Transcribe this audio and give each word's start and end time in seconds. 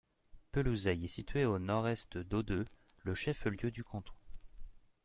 Pelousey 0.51 0.99
est 1.03 1.07
situé 1.07 1.43
à 1.43 1.49
au 1.51 1.59
nord-est 1.59 2.17
d'Audeux, 2.17 2.65
le 3.03 3.13
chef-lieu 3.13 3.69
du 3.69 3.83
canton. 3.83 4.15